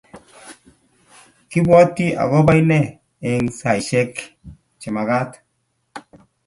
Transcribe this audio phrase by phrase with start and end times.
[1.49, 2.79] Kibwotii agoba inne
[3.29, 4.13] eng saishek
[4.79, 5.31] chemagaat